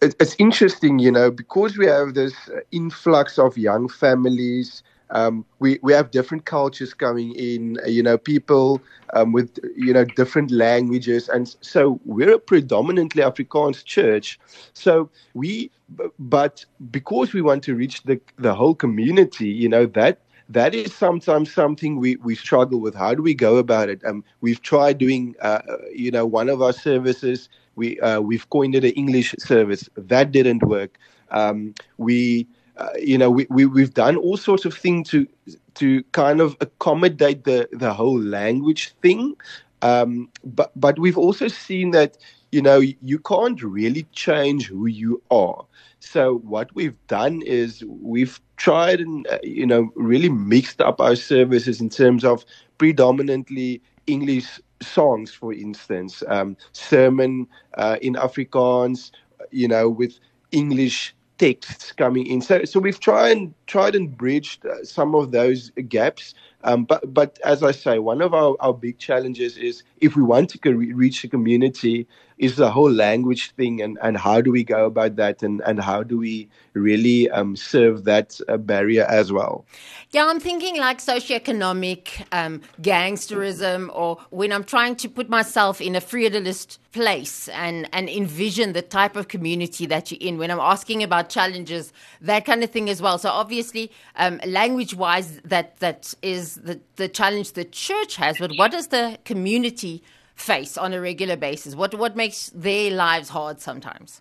it's 0.00 0.36
interesting, 0.38 0.98
you 0.98 1.10
know, 1.10 1.30
because 1.30 1.76
we 1.76 1.86
have 1.86 2.14
this 2.14 2.34
influx 2.70 3.38
of 3.38 3.58
young 3.58 3.88
families 3.88 4.82
um, 5.10 5.44
we 5.58 5.78
we 5.82 5.92
have 5.92 6.10
different 6.10 6.44
cultures 6.44 6.94
coming 6.94 7.34
in. 7.34 7.78
You 7.86 8.02
know, 8.02 8.18
people 8.18 8.82
um, 9.14 9.32
with 9.32 9.58
you 9.76 9.92
know 9.92 10.04
different 10.04 10.50
languages, 10.50 11.28
and 11.28 11.54
so 11.60 12.00
we're 12.04 12.34
a 12.34 12.38
predominantly 12.38 13.22
Afrikaans 13.22 13.84
church. 13.84 14.38
So 14.72 15.10
we, 15.34 15.70
but 16.18 16.64
because 16.90 17.32
we 17.32 17.42
want 17.42 17.62
to 17.64 17.74
reach 17.74 18.02
the 18.02 18.20
the 18.38 18.54
whole 18.54 18.74
community, 18.74 19.48
you 19.48 19.68
know 19.68 19.86
that 19.86 20.20
that 20.48 20.74
is 20.74 20.94
sometimes 20.94 21.52
something 21.52 21.96
we, 21.98 22.16
we 22.16 22.34
struggle 22.34 22.80
with. 22.80 22.94
How 22.94 23.14
do 23.14 23.22
we 23.22 23.34
go 23.34 23.56
about 23.56 23.88
it? 23.88 24.00
Um, 24.04 24.22
we've 24.40 24.62
tried 24.62 24.98
doing, 24.98 25.34
uh, 25.42 25.60
you 25.92 26.10
know, 26.10 26.24
one 26.24 26.48
of 26.48 26.62
our 26.62 26.72
services. 26.72 27.48
We 27.74 28.00
uh, 28.00 28.20
we've 28.20 28.48
coined 28.50 28.74
it 28.74 28.84
an 28.84 28.92
English 28.92 29.34
service. 29.38 29.88
That 29.96 30.32
didn't 30.32 30.62
work. 30.64 30.98
Um, 31.30 31.74
we 31.98 32.46
uh, 32.76 32.90
you 32.98 33.16
know, 33.16 33.30
we, 33.30 33.46
we, 33.50 33.66
we've 33.66 33.94
done 33.94 34.16
all 34.16 34.36
sorts 34.36 34.64
of 34.64 34.76
things 34.76 35.08
to 35.10 35.26
to 35.74 36.02
kind 36.12 36.40
of 36.40 36.56
accommodate 36.60 37.44
the, 37.44 37.68
the 37.72 37.92
whole 37.92 38.18
language 38.18 38.94
thing. 39.02 39.36
Um, 39.82 40.28
but 40.44 40.72
but 40.76 40.98
we've 40.98 41.18
also 41.18 41.48
seen 41.48 41.90
that 41.92 42.16
you 42.52 42.62
know 42.62 42.78
you 42.80 43.18
can't 43.18 43.62
really 43.62 44.06
change 44.12 44.66
who 44.66 44.86
you 44.86 45.22
are. 45.30 45.64
So 46.00 46.38
what 46.38 46.74
we've 46.74 46.96
done 47.08 47.42
is 47.42 47.84
we've 47.86 48.40
tried 48.56 49.00
and 49.00 49.26
uh, 49.28 49.38
you 49.42 49.66
know 49.66 49.90
really 49.94 50.28
mixed 50.28 50.80
up 50.80 51.00
our 51.00 51.16
services 51.16 51.80
in 51.80 51.88
terms 51.88 52.24
of 52.24 52.44
predominantly 52.78 53.82
English 54.06 54.60
songs, 54.82 55.32
for 55.32 55.52
instance, 55.52 56.22
um, 56.28 56.56
sermon 56.72 57.46
uh, 57.76 57.96
in 58.02 58.14
Afrikaans 58.14 59.10
you 59.50 59.68
know, 59.68 59.88
with 59.88 60.18
English 60.52 61.14
texts 61.38 61.92
coming 61.92 62.26
in. 62.26 62.40
So, 62.40 62.64
so 62.64 62.80
we've 62.80 63.00
tried 63.00 63.36
and 63.36 63.54
tried 63.66 63.94
and 63.94 64.16
bridged 64.16 64.64
uh, 64.66 64.84
some 64.84 65.14
of 65.14 65.32
those 65.32 65.70
gaps. 65.88 66.34
Um, 66.64 66.84
but, 66.84 67.12
but 67.12 67.38
as 67.44 67.62
I 67.62 67.72
say, 67.72 67.98
one 67.98 68.22
of 68.22 68.34
our, 68.34 68.56
our 68.60 68.74
big 68.74 68.98
challenges 68.98 69.56
is 69.56 69.82
if 70.00 70.16
we 70.16 70.22
want 70.22 70.50
to 70.50 70.74
reach 70.74 71.22
the 71.22 71.28
community, 71.28 72.06
is 72.38 72.56
the 72.56 72.70
whole 72.70 72.90
language 72.90 73.50
thing, 73.52 73.80
and, 73.80 73.98
and 74.02 74.16
how 74.16 74.40
do 74.40 74.50
we 74.50 74.62
go 74.62 74.86
about 74.86 75.16
that, 75.16 75.42
and, 75.42 75.62
and 75.62 75.80
how 75.80 76.02
do 76.02 76.18
we 76.18 76.48
really 76.74 77.30
um, 77.30 77.56
serve 77.56 78.04
that 78.04 78.38
uh, 78.48 78.58
barrier 78.58 79.04
as 79.08 79.32
well? 79.32 79.64
Yeah, 80.10 80.26
I'm 80.26 80.38
thinking 80.40 80.76
like 80.76 80.98
socioeconomic 80.98 82.26
um, 82.32 82.60
gangsterism, 82.82 83.88
or 83.94 84.18
when 84.30 84.52
I'm 84.52 84.64
trying 84.64 84.96
to 84.96 85.08
put 85.08 85.28
myself 85.28 85.80
in 85.80 85.96
a 85.96 86.00
Vredelust 86.00 86.78
place 86.92 87.48
and, 87.48 87.88
and 87.92 88.08
envision 88.08 88.72
the 88.72 88.82
type 88.82 89.16
of 89.16 89.28
community 89.28 89.86
that 89.86 90.10
you're 90.10 90.20
in. 90.20 90.38
When 90.38 90.50
I'm 90.50 90.60
asking 90.60 91.02
about 91.02 91.28
challenges, 91.28 91.92
that 92.20 92.44
kind 92.44 92.62
of 92.62 92.70
thing 92.70 92.88
as 92.88 93.02
well. 93.02 93.18
So 93.18 93.30
obviously, 93.30 93.90
um, 94.16 94.40
language-wise, 94.46 95.40
that 95.44 95.78
that 95.80 96.14
is 96.22 96.56
the 96.56 96.80
the 96.96 97.08
challenge 97.08 97.52
the 97.52 97.64
church 97.64 98.16
has. 98.16 98.38
But 98.38 98.52
what 98.56 98.72
does 98.72 98.88
the 98.88 99.18
community 99.24 100.02
face 100.36 100.78
on 100.78 100.92
a 100.92 101.00
regular 101.00 101.36
basis? 101.36 101.74
What 101.74 101.94
what 101.94 102.14
makes 102.14 102.50
their 102.54 102.92
lives 102.92 103.30
hard 103.30 103.60
sometimes? 103.60 104.20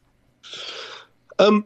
Um, 1.38 1.66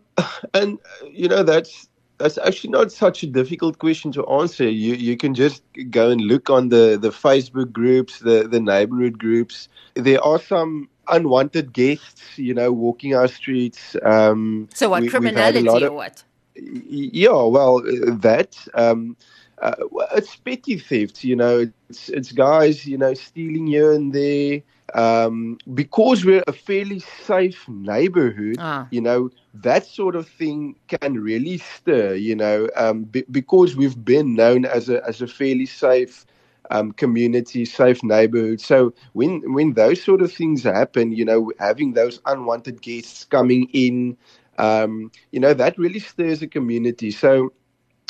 and 0.54 0.80
you 1.12 1.28
know 1.28 1.44
that's 1.44 1.88
that's 2.18 2.38
actually 2.38 2.72
not 2.72 2.92
such 2.92 3.24
a 3.24 3.28
difficult 3.28 3.80
question 3.80 4.12
to 4.14 4.26
answer. 4.28 4.70
You 4.70 4.96
you 4.96 5.16
can 5.16 5.34
just 5.34 5.64
go 5.90 6.10
and 6.10 6.22
look 6.22 6.50
on 6.50 6.70
the, 6.70 6.98
the 7.00 7.10
Facebook 7.10 7.72
groups, 7.72 8.20
the, 8.20 8.48
the 8.48 8.60
neighborhood 8.60 9.18
groups. 9.18 9.70
There 9.94 10.22
are 10.24 10.40
some 10.40 10.90
unwanted 11.08 11.74
guests, 11.74 12.38
you 12.38 12.54
know, 12.54 12.72
walking 12.72 13.16
our 13.16 13.28
streets. 13.28 13.96
Um, 14.04 14.68
so 14.74 14.90
what 14.90 15.04
we, 15.04 15.10
criminality 15.10 15.68
of, 15.68 15.92
or 15.92 15.94
what? 15.94 16.24
Yeah, 16.56 17.44
well, 17.44 17.82
that. 17.82 18.58
Um, 18.74 19.16
uh, 19.62 19.76
it's 20.16 20.36
petty 20.36 20.78
theft, 20.78 21.24
you 21.24 21.36
know. 21.36 21.70
It's 21.90 22.10
it's 22.10 22.32
guys, 22.32 22.86
you 22.86 22.98
know, 22.98 23.14
stealing 23.14 23.68
here 23.68 23.92
and 23.92 24.14
there. 24.14 24.62
Um, 24.96 25.60
because 25.74 26.26
we're 26.26 26.44
a 26.48 26.54
fairly 26.54 27.00
safe 27.00 27.68
neighborhood, 27.70 28.58
ah. 28.60 28.88
you 28.90 29.02
know, 29.02 29.30
that 29.54 29.86
sort 29.86 30.16
of 30.16 30.28
thing 30.28 30.76
can 30.88 31.20
really 31.20 31.60
stir, 31.60 32.16
you 32.16 32.36
know, 32.36 32.70
um, 32.76 33.04
be, 33.04 33.24
because 33.30 33.76
we've 33.76 34.04
been 34.04 34.34
known 34.34 34.66
as 34.66 34.90
a 34.90 35.06
as 35.08 35.22
a 35.22 35.28
fairly 35.28 35.68
safe 35.68 36.26
um, 36.72 36.92
community, 36.92 37.66
safe 37.66 38.04
neighborhood. 38.04 38.62
So 38.62 38.94
when 39.14 39.54
when 39.54 39.74
those 39.74 40.02
sort 40.02 40.22
of 40.22 40.32
things 40.32 40.64
happen, 40.64 41.12
you 41.12 41.26
know, 41.26 41.52
having 41.60 41.94
those 41.94 42.20
unwanted 42.26 42.82
guests 42.82 43.26
coming 43.26 43.70
in, 43.74 44.18
um, 44.58 45.12
you 45.32 45.40
know, 45.40 45.54
that 45.54 45.78
really 45.78 46.00
stirs 46.00 46.42
a 46.42 46.48
community. 46.48 47.12
So 47.12 47.54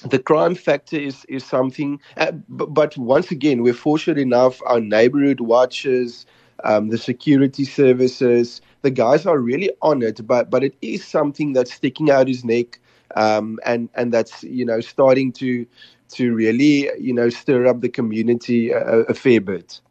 the 0.03 0.19
crime 0.19 0.55
factor 0.55 0.97
is 0.97 1.25
is 1.25 1.43
something, 1.43 1.99
uh, 2.17 2.31
but, 2.47 2.73
but, 2.73 2.97
once 2.97 3.31
again, 3.31 3.63
we're 3.63 3.73
fortunate 3.73 4.17
enough. 4.17 4.61
Our 4.65 4.79
neighborhood 4.79 5.41
watches, 5.41 6.25
um, 6.63 6.89
the 6.89 6.97
security 6.97 7.65
services, 7.65 8.61
the 8.81 8.91
guys 8.91 9.25
are 9.25 9.39
really 9.39 9.71
on 9.81 10.01
it. 10.01 10.25
But 10.25 10.49
but 10.49 10.63
it 10.63 10.75
is 10.81 11.03
something 11.03 11.53
that's 11.53 11.73
sticking 11.73 12.09
out 12.09 12.27
his 12.27 12.45
neck, 12.45 12.79
um, 13.15 13.59
and 13.65 13.89
and 13.95 14.13
that's 14.13 14.43
you 14.43 14.65
know 14.65 14.79
starting 14.79 15.31
to 15.33 15.65
to 16.09 16.33
really 16.33 16.89
you 16.97 17.13
know 17.13 17.29
stir 17.29 17.67
up 17.67 17.81
the 17.81 17.89
community 17.89 18.71
a, 18.71 19.01
a 19.01 19.13
fair 19.13 19.41
bit. 19.41 19.81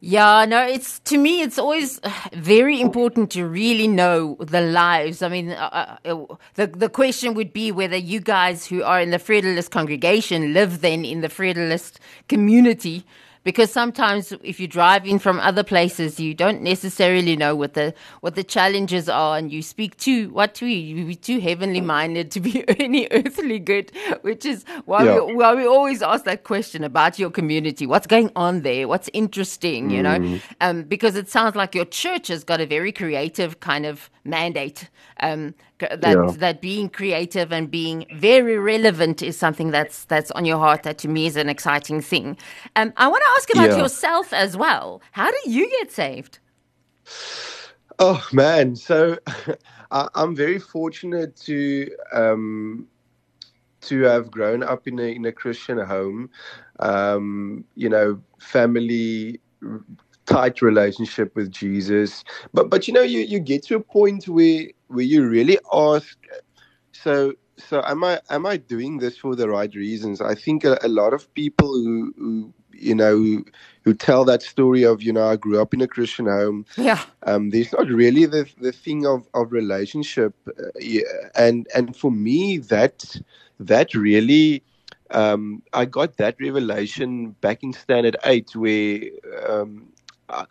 Yeah, 0.00 0.44
no, 0.44 0.62
it's 0.62 0.98
to 1.00 1.16
me, 1.16 1.40
it's 1.42 1.58
always 1.58 2.00
very 2.32 2.80
important 2.80 3.30
to 3.32 3.46
really 3.46 3.88
know 3.88 4.36
the 4.40 4.60
lives. 4.60 5.22
I 5.22 5.28
mean, 5.28 5.50
uh, 5.50 5.96
uh, 6.04 6.12
uh, 6.12 6.36
the 6.54 6.66
the 6.66 6.88
question 6.90 7.32
would 7.34 7.52
be 7.52 7.72
whether 7.72 7.96
you 7.96 8.20
guys 8.20 8.66
who 8.66 8.82
are 8.82 9.00
in 9.00 9.10
the 9.10 9.18
Vredelust 9.18 9.70
congregation 9.70 10.52
live 10.52 10.82
then 10.82 11.04
in 11.04 11.22
the 11.22 11.28
Vredelust 11.28 11.96
community 12.28 13.04
because 13.46 13.70
sometimes 13.70 14.32
if 14.42 14.58
you 14.58 14.66
drive 14.66 15.06
in 15.06 15.20
from 15.20 15.38
other 15.38 15.62
places, 15.62 16.18
you 16.18 16.34
don't 16.34 16.62
necessarily 16.62 17.36
know 17.36 17.54
what 17.54 17.74
the 17.74 17.94
what 18.20 18.34
the 18.34 18.42
challenges 18.42 19.08
are, 19.08 19.38
and 19.38 19.52
you 19.52 19.62
speak 19.62 19.96
too 19.96 20.30
what 20.30 20.60
we 20.60 20.72
you 20.72 21.06
be 21.06 21.14
too 21.14 21.38
heavenly 21.38 21.80
minded 21.80 22.32
to 22.32 22.40
be 22.40 22.64
any 22.80 23.06
earthly 23.12 23.60
good, 23.60 23.92
which 24.22 24.44
is 24.44 24.64
why 24.84 25.04
yeah. 25.04 25.20
we 25.20 25.36
why 25.36 25.54
we 25.54 25.64
always 25.64 26.02
ask 26.02 26.24
that 26.24 26.42
question 26.42 26.82
about 26.82 27.20
your 27.20 27.30
community, 27.30 27.86
what's 27.86 28.08
going 28.08 28.32
on 28.34 28.62
there, 28.62 28.88
what's 28.88 29.08
interesting, 29.12 29.90
you 29.90 30.02
know, 30.02 30.18
mm. 30.18 30.42
um, 30.60 30.82
because 30.82 31.14
it 31.14 31.28
sounds 31.28 31.54
like 31.54 31.72
your 31.72 31.84
church 31.84 32.26
has 32.26 32.42
got 32.42 32.60
a 32.60 32.66
very 32.66 32.90
creative 32.90 33.60
kind 33.60 33.86
of 33.86 34.10
mandate. 34.24 34.90
Um, 35.20 35.54
that 35.78 36.02
yeah. 36.02 36.30
that 36.38 36.60
being 36.60 36.88
creative 36.88 37.52
and 37.52 37.70
being 37.70 38.06
very 38.14 38.58
relevant 38.58 39.22
is 39.22 39.38
something 39.38 39.70
that's 39.70 40.04
that's 40.04 40.30
on 40.32 40.44
your 40.44 40.58
heart. 40.58 40.82
That 40.82 40.98
to 40.98 41.08
me 41.08 41.26
is 41.26 41.36
an 41.36 41.48
exciting 41.48 42.00
thing. 42.00 42.36
Um, 42.76 42.92
I 42.96 43.08
want 43.08 43.22
to 43.22 43.30
ask 43.36 43.50
about 43.50 43.70
yeah. 43.70 43.82
yourself 43.82 44.32
as 44.32 44.56
well. 44.56 45.00
How 45.12 45.30
do 45.30 45.38
you 45.46 45.68
get 45.70 45.90
saved? 45.92 46.38
Oh 47.98 48.26
man, 48.32 48.76
so 48.76 49.18
I, 49.90 50.08
am 50.14 50.36
very 50.36 50.58
fortunate 50.58 51.36
to 51.36 51.90
um, 52.12 52.86
to 53.82 54.02
have 54.02 54.30
grown 54.30 54.62
up 54.62 54.86
in 54.86 54.98
a 54.98 55.14
in 55.14 55.24
a 55.24 55.32
Christian 55.32 55.78
home. 55.78 56.30
Um, 56.80 57.64
you 57.74 57.88
know, 57.88 58.20
family 58.38 59.40
tight 60.26 60.60
relationship 60.60 61.34
with 61.34 61.50
Jesus. 61.50 62.24
But 62.52 62.68
but 62.68 62.86
you 62.86 62.94
know 62.94 63.02
you, 63.02 63.20
you 63.20 63.38
get 63.38 63.62
to 63.64 63.76
a 63.76 63.80
point 63.80 64.28
where 64.28 64.66
where 64.88 65.04
you 65.04 65.26
really 65.26 65.58
ask 65.72 66.16
so 66.92 67.34
so 67.58 67.82
am 67.86 68.04
I 68.04 68.20
am 68.30 68.46
I 68.46 68.56
doing 68.56 68.98
this 68.98 69.16
for 69.16 69.34
the 69.34 69.48
right 69.48 69.74
reasons? 69.74 70.20
I 70.20 70.34
think 70.34 70.64
a, 70.64 70.78
a 70.82 70.88
lot 70.88 71.14
of 71.14 71.32
people 71.34 71.72
who, 71.72 72.14
who 72.18 72.54
you 72.72 72.94
know 72.94 73.16
who, 73.16 73.44
who, 73.82 73.94
tell 73.94 74.24
that 74.26 74.42
story 74.42 74.82
of 74.84 75.02
you 75.02 75.12
know 75.12 75.26
I 75.26 75.36
grew 75.36 75.60
up 75.60 75.72
in 75.72 75.80
a 75.80 75.88
Christian 75.88 76.26
home. 76.26 76.66
Yeah. 76.76 77.02
Um, 77.22 77.50
there's 77.50 77.72
not 77.72 77.88
really 77.88 78.26
the 78.26 78.48
the 78.60 78.72
thing 78.72 79.06
of 79.06 79.26
of 79.34 79.52
relationship, 79.52 80.34
uh, 80.48 80.68
yeah, 80.78 81.02
and 81.34 81.66
and 81.74 81.96
for 81.96 82.10
me 82.10 82.58
that 82.58 83.16
that 83.58 83.94
really 83.94 84.62
um, 85.10 85.62
I 85.72 85.84
got 85.84 86.16
that 86.18 86.36
revelation 86.40 87.30
back 87.40 87.62
in 87.62 87.72
Standard 87.72 88.16
Eight, 88.24 88.54
where 88.54 89.00
um, 89.48 89.86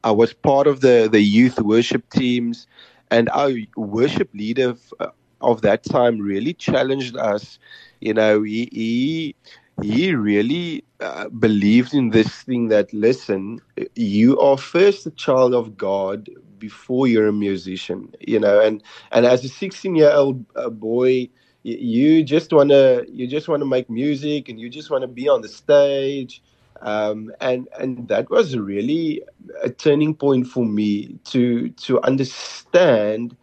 I 0.04 0.12
was 0.12 0.34
part 0.34 0.68
of 0.68 0.82
the, 0.82 1.10
the 1.12 1.22
youth 1.22 1.60
worship 1.60 2.10
teams, 2.10 2.68
and 3.12 3.30
our 3.30 3.52
worship 3.76 4.30
leader 4.34 4.76
uh, 5.00 5.08
of 5.42 5.62
that 5.62 5.84
time 5.84 6.20
really 6.20 6.54
challenged 6.54 7.16
us. 7.18 7.60
You 8.02 8.14
know, 8.14 8.42
he 8.44 8.70
he, 8.72 9.36
he 9.82 10.14
really 10.16 10.84
uh, 11.00 11.30
believed 11.30 11.94
in 11.94 12.10
this 12.10 12.30
thing 12.44 12.68
that 12.70 12.94
listen, 12.94 13.60
you 13.96 14.40
are 14.40 14.58
first 14.58 15.06
a 15.06 15.12
child 15.12 15.54
of 15.54 15.78
God 15.78 16.30
before 16.58 17.08
you're 17.08 17.28
a 17.28 17.34
musician. 17.34 18.14
You 18.20 18.40
know, 18.40 18.60
and 18.60 18.84
and 19.12 19.26
as 19.26 19.44
a 19.44 19.50
16 19.50 19.96
year 19.96 20.12
old 20.12 20.46
uh, 20.56 20.70
boy 20.70 21.30
you 21.64 22.24
just 22.24 22.54
want 22.54 22.70
to 22.70 23.06
you 23.12 23.28
just 23.28 23.48
want 23.48 23.60
to 23.62 23.66
make 23.66 23.90
music 23.90 24.50
and 24.50 24.60
you 24.60 24.70
just 24.70 24.90
want 24.92 25.02
to 25.02 25.08
be 25.08 25.28
on 25.28 25.42
the 25.42 25.48
stage 25.50 26.42
um, 26.86 27.34
and 27.42 27.68
and 27.80 28.08
that 28.08 28.30
was 28.30 28.56
really 28.58 29.24
a 29.64 29.70
turning 29.70 30.14
point 30.16 30.48
for 30.48 30.64
me 30.66 31.20
to 31.26 31.70
to 31.70 32.02
understand. 32.04 33.36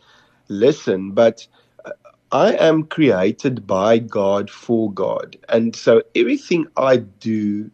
Listen, 0.49 1.13
but 1.13 1.47
I 2.31 2.55
am 2.55 2.85
created 2.85 3.67
by 3.67 3.99
God 3.99 4.49
for 4.49 4.93
God, 4.93 5.37
and 5.49 5.75
so 5.75 6.03
everything 6.15 6.67
I 6.77 6.99
do 6.99 7.71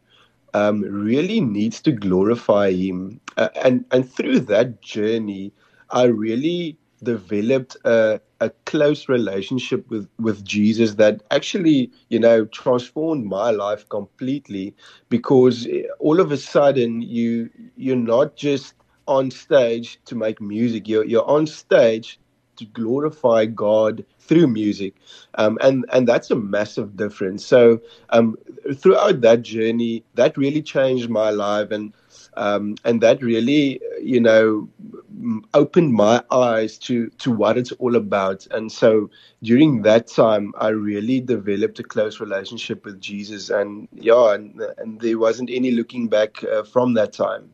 um, 0.54 0.80
really 0.82 1.40
needs 1.40 1.82
to 1.82 1.92
glorify 1.92 2.72
Him. 2.72 3.20
Uh, 3.36 3.50
and 3.62 3.84
and 3.90 4.10
through 4.10 4.40
that 4.40 4.80
journey, 4.80 5.52
I 5.90 6.04
really 6.04 6.78
developed 7.02 7.76
a, 7.84 8.20
a 8.40 8.50
close 8.66 9.08
relationship 9.08 9.88
with, 9.90 10.08
with 10.18 10.44
Jesus 10.44 10.94
that 10.94 11.22
actually, 11.30 11.90
you 12.08 12.18
know, 12.18 12.44
transformed 12.46 13.24
my 13.24 13.50
life 13.50 13.88
completely 13.88 14.74
because 15.08 15.66
all 15.98 16.20
of 16.20 16.32
a 16.32 16.36
sudden 16.36 17.02
you 17.02 17.50
you're 17.76 17.96
not 17.96 18.36
just 18.36 18.74
on 19.06 19.30
stage 19.30 19.98
to 20.04 20.14
make 20.14 20.40
music. 20.40 20.86
You're 20.88 21.04
you're 21.04 21.28
on 21.28 21.46
stage 21.46 22.20
to 22.58 22.64
glorify 22.66 23.46
God 23.46 24.04
through 24.20 24.48
music, 24.48 24.94
um, 25.34 25.58
and 25.60 25.84
and 25.92 26.06
that's 26.06 26.30
a 26.30 26.36
massive 26.36 26.96
difference. 26.96 27.44
So 27.44 27.80
um, 28.10 28.36
throughout 28.74 29.20
that 29.22 29.42
journey, 29.42 30.04
that 30.14 30.36
really 30.36 30.62
changed 30.62 31.08
my 31.08 31.30
life, 31.30 31.70
and 31.70 31.92
um, 32.38 32.76
and 32.84 33.00
that 33.00 33.22
really, 33.22 33.80
you 34.00 34.20
know, 34.20 34.68
opened 35.54 35.92
my 35.92 36.22
eyes 36.30 36.78
to 36.78 37.08
to 37.10 37.32
what 37.32 37.58
it's 37.58 37.72
all 37.72 37.96
about. 37.96 38.46
And 38.50 38.70
so 38.70 39.10
during 39.42 39.82
that 39.82 40.06
time, 40.06 40.52
I 40.58 40.68
really 40.68 41.20
developed 41.20 41.78
a 41.80 41.82
close 41.82 42.20
relationship 42.20 42.84
with 42.84 43.00
Jesus, 43.00 43.50
and 43.50 43.88
yeah, 43.92 44.34
and, 44.34 44.60
and 44.78 45.00
there 45.00 45.18
wasn't 45.18 45.50
any 45.50 45.72
looking 45.72 46.08
back 46.08 46.44
uh, 46.44 46.62
from 46.62 46.94
that 46.94 47.12
time. 47.12 47.50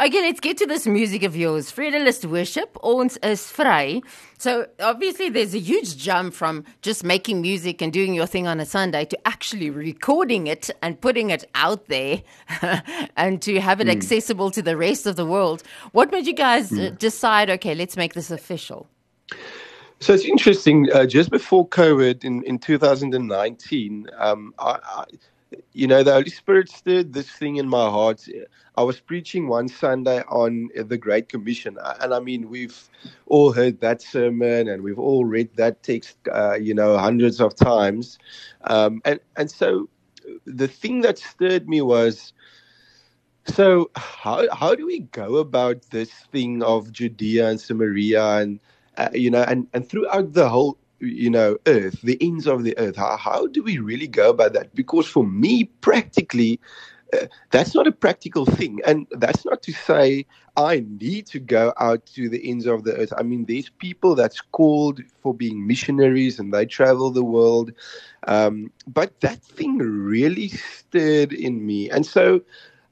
Okay, 0.00 0.20
let's 0.20 0.40
get 0.40 0.56
to 0.58 0.66
this 0.66 0.86
music 0.86 1.22
of 1.24 1.36
yours. 1.36 1.72
Vredelust 1.72 2.24
Worship, 2.24 2.76
Ons 2.82 3.16
is 3.18 3.40
Vry. 3.40 4.02
So 4.38 4.66
obviously 4.80 5.28
there's 5.28 5.54
a 5.54 5.58
huge 5.58 5.96
jump 5.96 6.34
from 6.34 6.64
just 6.82 7.02
making 7.02 7.40
music 7.40 7.82
and 7.82 7.92
doing 7.92 8.14
your 8.14 8.26
thing 8.26 8.46
on 8.46 8.60
a 8.60 8.66
Sunday 8.66 9.04
to 9.06 9.18
actually 9.26 9.70
recording 9.70 10.46
it 10.46 10.70
and 10.82 11.00
putting 11.00 11.30
it 11.30 11.44
out 11.54 11.88
there 11.88 12.22
and 13.16 13.42
to 13.42 13.60
have 13.60 13.80
it 13.80 13.88
mm. 13.88 13.92
accessible 13.92 14.50
to 14.52 14.62
the 14.62 14.76
rest 14.76 15.06
of 15.06 15.16
the 15.16 15.26
world. 15.26 15.62
What 15.92 16.12
made 16.12 16.26
you 16.26 16.34
guys 16.34 16.70
mm. 16.70 16.96
decide, 16.98 17.50
okay, 17.50 17.74
let's 17.74 17.96
make 17.96 18.14
this 18.14 18.30
official? 18.30 18.86
So 20.00 20.14
it's 20.14 20.24
interesting. 20.24 20.88
Uh, 20.92 21.06
just 21.06 21.30
before 21.30 21.66
COVID 21.68 22.24
in, 22.24 22.44
in 22.44 22.58
2019, 22.58 24.06
um, 24.16 24.54
I, 24.58 24.78
I, 24.84 25.04
you 25.72 25.86
know, 25.86 26.02
the 26.02 26.12
Holy 26.12 26.30
Spirit 26.30 26.68
stirred 26.70 27.12
this 27.12 27.30
thing 27.30 27.56
in 27.56 27.68
my 27.68 27.88
heart. 27.88 28.26
I 28.76 28.82
was 28.82 29.00
preaching 29.00 29.48
one 29.48 29.68
Sunday 29.68 30.22
on 30.28 30.68
the 30.74 30.98
Great 30.98 31.28
Commission, 31.28 31.78
and 32.00 32.12
I 32.12 32.20
mean, 32.20 32.48
we've 32.50 32.88
all 33.26 33.52
heard 33.52 33.80
that 33.80 34.02
sermon 34.02 34.68
and 34.68 34.82
we've 34.82 34.98
all 34.98 35.24
read 35.24 35.54
that 35.56 35.82
text, 35.82 36.16
uh, 36.32 36.54
you 36.54 36.74
know, 36.74 36.98
hundreds 36.98 37.40
of 37.40 37.54
times. 37.54 38.18
Um, 38.64 39.00
and 39.04 39.20
and 39.36 39.50
so, 39.50 39.88
the 40.44 40.68
thing 40.68 41.00
that 41.02 41.18
stirred 41.18 41.68
me 41.68 41.80
was, 41.80 42.32
so 43.46 43.90
how 43.96 44.46
how 44.54 44.74
do 44.74 44.86
we 44.86 45.00
go 45.00 45.36
about 45.36 45.82
this 45.90 46.10
thing 46.32 46.62
of 46.62 46.92
Judea 46.92 47.48
and 47.48 47.60
Samaria 47.60 48.38
and 48.38 48.60
uh, 48.98 49.08
you 49.12 49.30
know, 49.30 49.42
and 49.42 49.66
and 49.72 49.88
throughout 49.88 50.34
the 50.34 50.48
whole 50.48 50.78
you 51.00 51.30
know, 51.30 51.56
earth, 51.66 52.00
the 52.02 52.18
ends 52.20 52.46
of 52.46 52.64
the 52.64 52.76
earth. 52.78 52.96
How, 52.96 53.16
how 53.16 53.46
do 53.46 53.62
we 53.62 53.78
really 53.78 54.08
go 54.08 54.30
about 54.30 54.52
that? 54.54 54.74
Because 54.74 55.06
for 55.06 55.24
me, 55.24 55.64
practically, 55.80 56.60
uh, 57.12 57.26
that's 57.50 57.74
not 57.74 57.86
a 57.86 57.92
practical 57.92 58.44
thing. 58.44 58.80
And 58.86 59.06
that's 59.12 59.44
not 59.44 59.62
to 59.62 59.72
say 59.72 60.26
I 60.56 60.84
need 61.00 61.26
to 61.28 61.38
go 61.40 61.72
out 61.78 62.04
to 62.14 62.28
the 62.28 62.48
ends 62.48 62.66
of 62.66 62.84
the 62.84 62.94
earth. 62.96 63.12
I 63.16 63.22
mean, 63.22 63.44
there's 63.46 63.70
people 63.70 64.14
that's 64.14 64.40
called 64.40 65.00
for 65.22 65.32
being 65.34 65.66
missionaries 65.66 66.38
and 66.38 66.52
they 66.52 66.66
travel 66.66 67.10
the 67.10 67.24
world. 67.24 67.72
Um, 68.26 68.72
but 68.86 69.20
that 69.20 69.42
thing 69.42 69.78
really 69.78 70.48
stirred 70.48 71.32
in 71.32 71.64
me. 71.64 71.90
And 71.90 72.04
so, 72.04 72.42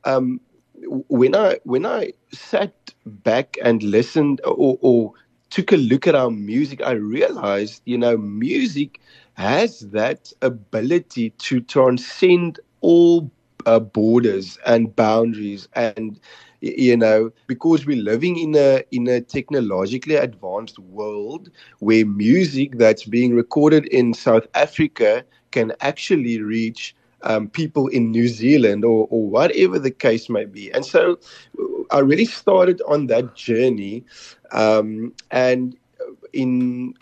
um, 0.04 0.40
when 1.08 1.34
I 1.34 1.58
when 1.64 1.86
I 1.86 2.12
sat 2.32 2.92
back 3.06 3.56
and 3.62 3.82
listened 3.82 4.40
or, 4.44 4.78
or 4.80 5.12
took 5.56 5.72
a 5.72 5.76
look 5.78 6.06
at 6.06 6.14
our 6.14 6.30
music, 6.30 6.82
I 6.82 6.92
realized, 6.92 7.80
you 7.86 7.96
know, 7.96 8.18
music 8.18 9.00
has 9.34 9.80
that 9.92 10.32
ability 10.42 11.30
to 11.30 11.60
transcend 11.60 12.60
all 12.82 13.30
uh, 13.64 13.80
borders 13.80 14.58
and 14.66 14.94
boundaries 14.94 15.68
and 15.75 16.20
you 16.60 16.96
know 16.96 17.30
because 17.46 17.86
we're 17.86 18.02
living 18.02 18.38
in 18.38 18.54
a 18.56 18.84
in 18.90 19.08
a 19.08 19.20
technologically 19.20 20.16
advanced 20.16 20.78
world 20.78 21.50
where 21.78 22.04
music 22.06 22.78
that's 22.78 23.04
being 23.04 23.34
recorded 23.34 23.86
in 23.86 24.14
South 24.14 24.46
Africa 24.54 25.25
can 25.52 25.72
actually 25.80 26.40
reach 26.42 26.95
um, 27.23 27.49
people 27.49 27.88
in 27.88 28.11
New 28.11 28.28
Zealand 28.28 28.85
or, 28.85 29.06
or 29.11 29.28
whatever 29.28 29.78
the 29.78 29.90
case 29.90 30.28
may 30.28 30.44
be. 30.44 30.70
And 30.73 30.85
so 30.85 31.18
I 31.90 32.00
really 32.00 32.25
started 32.25 32.82
on 32.88 33.06
that 33.06 33.35
journey. 33.35 34.04
Um, 34.52 35.14
and 35.30 35.76
in 36.32 36.94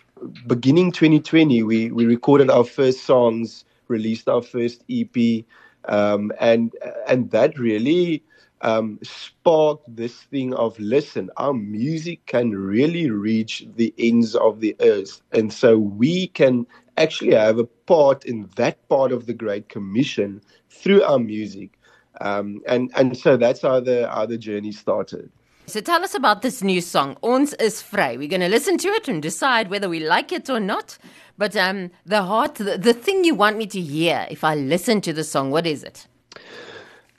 beginning 0.46 0.92
2020, 0.92 1.62
we, 1.62 1.90
we 1.90 2.06
recorded 2.06 2.50
our 2.50 2.64
first 2.64 3.04
songs, 3.04 3.64
released 3.88 4.28
our 4.28 4.42
first 4.42 4.84
EP, 4.90 5.44
um, 5.86 6.32
and 6.40 6.74
and 7.06 7.30
that 7.30 7.58
really 7.58 8.22
um, 8.62 8.98
sparked 9.02 9.94
this 9.94 10.14
thing 10.14 10.54
of 10.54 10.78
listen, 10.78 11.30
our 11.36 11.52
music 11.52 12.24
can 12.26 12.52
really 12.52 13.10
reach 13.10 13.66
the 13.76 13.92
ends 13.98 14.34
of 14.34 14.60
the 14.60 14.74
earth, 14.80 15.20
and 15.32 15.52
so 15.52 15.76
we 15.76 16.28
can 16.28 16.66
actually 16.96 17.36
I 17.36 17.44
have 17.44 17.58
a 17.58 17.64
part 17.64 18.24
in 18.24 18.48
that 18.56 18.88
part 18.88 19.12
of 19.12 19.26
the 19.26 19.34
Great 19.34 19.68
Commission 19.68 20.40
through 20.70 21.02
our 21.02 21.18
music. 21.18 21.78
Um, 22.20 22.60
and 22.68 22.90
and 22.94 23.16
so 23.16 23.36
that's 23.36 23.62
how 23.62 23.80
the 23.80 24.08
how 24.08 24.26
the 24.26 24.38
journey 24.38 24.72
started. 24.72 25.30
So 25.66 25.80
tell 25.80 26.04
us 26.04 26.14
about 26.14 26.42
this 26.42 26.62
new 26.62 26.82
song, 26.82 27.16
Ons 27.22 27.54
is 27.54 27.82
Vry. 27.82 28.18
We're 28.18 28.28
going 28.28 28.42
to 28.42 28.50
listen 28.50 28.76
to 28.78 28.88
it 28.88 29.08
and 29.08 29.22
decide 29.22 29.70
whether 29.70 29.88
we 29.88 29.98
like 29.98 30.30
it 30.30 30.50
or 30.50 30.60
not. 30.60 30.98
But 31.38 31.56
um, 31.56 31.90
the 32.04 32.22
heart, 32.22 32.56
the, 32.56 32.76
the 32.76 32.92
thing 32.92 33.24
you 33.24 33.34
want 33.34 33.56
me 33.56 33.66
to 33.68 33.80
hear 33.80 34.26
if 34.30 34.44
I 34.44 34.54
listen 34.54 35.00
to 35.00 35.12
the 35.14 35.24
song, 35.24 35.50
what 35.50 35.66
is 35.66 35.82
it? 35.82 36.06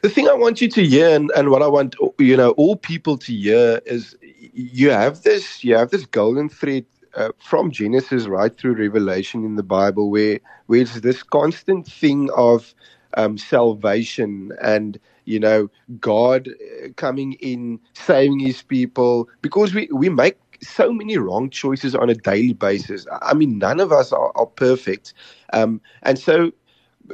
The 0.04 0.10
thing 0.10 0.30
I 0.30 0.34
want 0.34 0.62
you 0.62 0.70
to 0.70 0.86
hear, 0.86 1.10
and, 1.16 1.32
and 1.36 1.50
what 1.50 1.64
I 1.64 1.68
want 1.68 1.96
you 2.20 2.38
know 2.38 2.52
all 2.52 2.76
people 2.76 3.18
to 3.18 3.34
hear, 3.34 3.82
is 3.86 4.16
you 4.54 4.92
have 4.92 5.24
this 5.24 5.64
you 5.64 5.76
have 5.76 5.90
this 5.90 6.06
golden 6.06 6.48
thread 6.48 6.86
uh, 7.16 7.30
from 7.40 7.72
Genesis 7.72 8.28
right 8.28 8.56
through 8.58 8.76
Revelation 8.76 9.46
in 9.46 9.56
the 9.56 9.64
Bible, 9.64 10.10
where 10.12 10.40
where 10.68 10.82
it's 10.82 11.02
this 11.02 11.24
constant 11.24 11.88
thing 11.88 12.30
of 12.36 12.74
um, 13.16 13.38
salvation 13.38 14.52
and 14.62 15.00
you 15.26 15.40
know 15.40 15.70
God 16.00 16.50
uh, 16.50 16.90
coming 16.98 17.34
in, 17.34 17.80
saving 17.94 18.40
His 18.40 18.62
people, 18.62 19.30
because 19.42 19.74
we 19.74 19.90
we 19.94 20.10
make 20.10 20.38
so 20.64 20.92
many 20.94 21.18
wrong 21.18 21.50
choices 21.50 21.96
on 21.96 22.10
a 22.10 22.16
daily 22.16 22.54
basis. 22.54 23.06
I 23.22 23.34
mean, 23.34 23.58
none 23.60 23.80
of 23.80 23.92
us 23.92 24.12
are, 24.12 24.32
are 24.36 24.48
perfect, 24.48 25.14
um, 25.54 25.82
and 26.04 26.20
so 26.20 26.52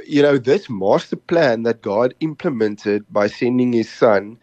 you 0.05 0.21
know 0.21 0.37
this 0.37 0.69
master 0.69 1.15
plan 1.17 1.63
that 1.63 1.81
God 1.81 2.13
implemented 2.21 3.05
by 3.11 3.27
sending 3.27 3.73
His 3.73 3.89
Son 3.91 4.37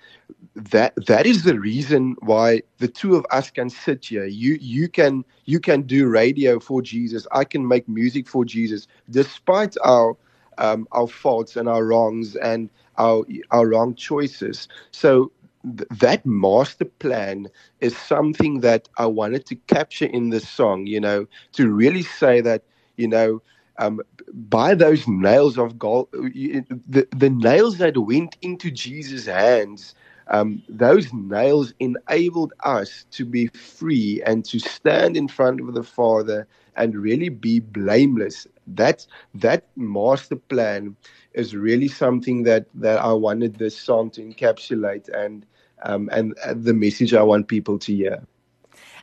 that 0.58 0.94
that 1.06 1.26
is 1.26 1.44
the 1.44 1.58
reason 1.58 2.16
why 2.20 2.62
the 2.78 2.88
two 2.88 3.16
of 3.16 3.24
us 3.30 3.50
can 3.50 3.70
sit 3.70 4.04
here. 4.06 4.24
You 4.24 4.58
you 4.60 4.88
can 4.88 5.24
you 5.44 5.60
can 5.60 5.82
do 5.82 6.08
radio 6.08 6.58
for 6.58 6.82
jesus. 6.82 7.26
I 7.32 7.44
can 7.44 7.66
make 7.68 7.88
music 7.88 8.28
for 8.28 8.44
jesus 8.44 8.88
despite 9.10 9.76
our 9.84 10.16
um, 10.58 10.88
our 10.92 11.06
faults 11.06 11.56
and 11.56 11.68
our 11.68 11.84
wrongs 11.84 12.36
and 12.36 12.70
our 12.98 13.24
our 13.52 13.68
wrong 13.68 13.94
choices. 13.94 14.68
So 14.90 15.30
th- 15.64 15.88
that 16.00 16.26
master 16.26 16.86
plan 16.86 17.48
is 17.80 17.96
something 17.96 18.60
that 18.60 18.88
i 18.98 19.06
wanted 19.06 19.46
to 19.46 19.56
capture 19.66 20.06
in 20.06 20.30
this 20.30 20.48
song 20.48 20.86
you 20.86 21.00
know 21.00 21.26
to 21.52 21.72
really 21.72 22.02
say 22.02 22.40
that 22.40 22.62
you 22.96 23.08
know 23.08 23.42
um, 23.78 24.00
by 24.32 24.74
those 24.74 25.06
nails 25.08 25.56
of 25.58 25.78
gold, 25.78 26.08
the, 26.12 27.06
the 27.16 27.30
nails 27.30 27.78
that 27.78 27.96
went 27.96 28.36
into 28.42 28.70
Jesus' 28.70 29.26
hands 29.26 29.94
um, 30.28 30.62
those 30.68 31.12
nails 31.12 31.72
enabled 31.80 32.52
us 32.64 33.06
to 33.12 33.24
be 33.24 33.48
free 33.48 34.22
and 34.26 34.44
to 34.46 34.58
stand 34.58 35.16
in 35.16 35.28
front 35.28 35.60
of 35.60 35.74
the 35.74 35.82
Father 35.82 36.46
and 36.76 36.94
really 36.94 37.28
be 37.28 37.60
blameless. 37.60 38.46
That 38.66 39.06
that 39.34 39.66
master 39.76 40.36
plan 40.36 40.96
is 41.32 41.56
really 41.56 41.88
something 41.88 42.42
that 42.44 42.66
that 42.74 42.98
I 42.98 43.12
wanted 43.12 43.56
this 43.56 43.78
song 43.78 44.10
to 44.10 44.22
encapsulate 44.22 45.08
and 45.08 45.46
um, 45.82 46.08
and 46.12 46.36
uh, 46.44 46.54
the 46.56 46.74
message 46.74 47.14
I 47.14 47.22
want 47.22 47.48
people 47.48 47.78
to 47.78 47.94
hear. 47.94 48.22